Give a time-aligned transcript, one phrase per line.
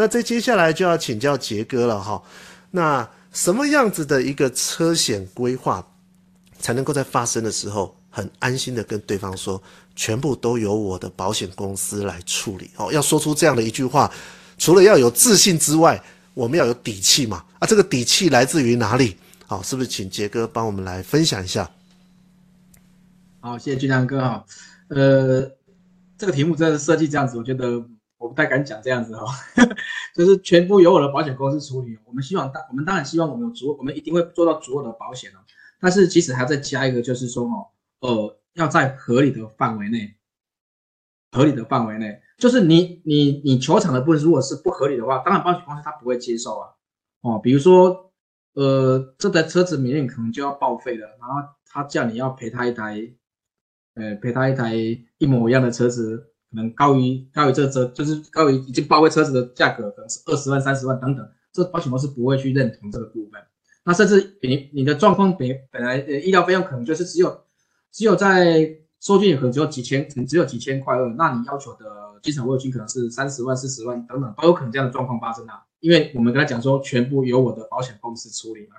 [0.00, 2.22] 那这接下来就要请教杰哥了哈。
[2.70, 5.84] 那什么样子的一个车险规划，
[6.60, 9.60] 才能够在发生的时候很安心的跟对方说，
[9.96, 12.70] 全部都由我的保险公司来处理？
[12.76, 14.08] 哦，要说出这样的一句话，
[14.56, 16.00] 除了要有自信之外，
[16.32, 17.44] 我们要有底气嘛。
[17.58, 19.16] 啊，这个底气来自于哪里？
[19.46, 21.68] 好，是不是请杰哥帮我们来分享一下？
[23.40, 24.44] 好，谢谢俊良哥哈。
[24.90, 25.50] 呃，
[26.16, 27.84] 这个题目真的设计这样子，我觉得。
[28.18, 29.26] 我不太敢讲这样子哈，
[30.14, 31.96] 就是全部由我的保险公司处理。
[32.04, 35.30] 我们希望当我们当然希望我们有足，我们一定会做到足够的保险。
[35.80, 40.16] 但是其实还要再加一个，就是说哦，呃，要在合理的范围内，
[41.30, 46.68] 合理的范围内，就是你你你球场的部分如果是不合理的话，当然保险公司他不会接受啊。
[47.20, 48.12] 哦，比如说
[48.54, 53.00] 呃，这台车子明年可能就要报废了，然后他叫你要赔他一台，
[53.94, 54.74] 呃，赔他一台
[55.18, 56.32] 一模一样的车子。
[56.50, 63.40] 可能高于高于这个车，就是高于已经报废车子的价格，可能是二十万、三十万等等，这保险公司不会去认同这个部分。
[63.84, 67.40] 那甚至你你的状况本本来呃医疗费用可能就是只有
[67.90, 68.68] 只有在
[69.00, 71.86] 收据可能只有几千，可能只有几千块二，那你要求的
[72.22, 75.62] 精神慰问金可能是三十万、四十万等等，都有可能这样的状况发生啊。
[75.80, 78.74] 因为我们跟他讲说，全部由我的保险公司处理嘛，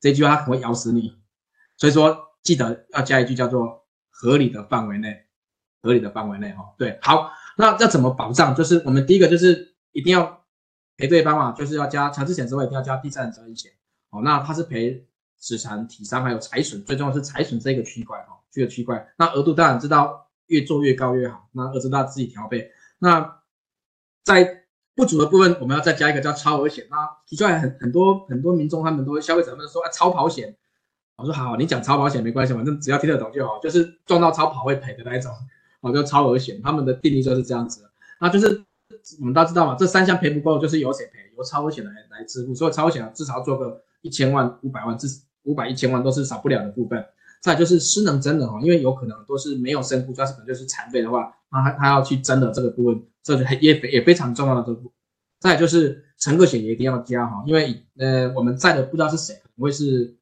[0.00, 1.14] 这句话他可能会咬死你。
[1.76, 5.24] 所以说记得要加一句叫做合理的范围内。
[5.82, 8.54] 合理的范围内哈，对，好，那要怎么保障？
[8.54, 10.44] 就是我们第一个就是一定要
[10.96, 13.72] 赔对方嘛，就是要加强制险之外，一定要加第三者责任险。
[14.10, 15.06] 哦，那它是赔
[15.38, 19.08] 死残、体伤还有财损，最重要是财损这个区块哈，这个区块。
[19.16, 22.70] 那额度当然知道越做越高越好，那额度大家自己调配。
[22.98, 23.38] 那
[24.22, 24.64] 在
[24.94, 26.86] 不足的部分，我们要再加一个叫超额险。
[26.90, 30.54] 那提出来很很多很多民众他们都会消费者们说啊，超跑险。
[31.16, 35.32] 我说好，好，你讲超跑险没关系，反正只要听得懂就好，就是撞到超跑会赔的那一种。
[35.80, 37.82] 哦，就超额险，他们的定义就是这样子。
[38.20, 38.62] 那就是
[39.18, 41.18] 我们大家知道嘛，这三项赔不够，就是由谁赔？
[41.38, 42.54] 由超额险来来支付。
[42.54, 45.06] 所以超额险，至少做个一千万、五百万，至
[45.44, 47.02] 五百、一千万都是少不了的部分。
[47.40, 54.92] 再就是失能真的哈，因为有可能都是没有身故，但是可能就是残废的话，那他他要去真的这个部分，这就也也非常重要的这部分。
[55.40, 60.14] 再就是乘客险也一定要加哈，因为呃我们在的不知道是谁，可能会是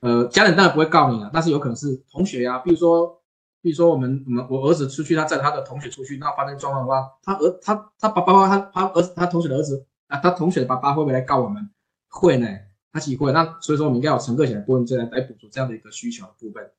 [0.00, 3.18] 呃家人当然不会告你了，但是有可能是同学呀、啊，比如说。
[3.62, 11.68] 比如说我们我们我儿子出去，他载他的同学出去，那发生状况的话，他儿他他爸爸他他儿子他同学的儿子啊，他同学的爸爸会不会来告我们？
[12.08, 12.46] 会呢，
[12.92, 13.32] 他其实会。
[13.32, 16.70] 那所以说我们应该有乘客险的部分，再来来补足这样的一个需求的部分。